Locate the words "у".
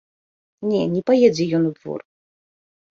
1.71-1.77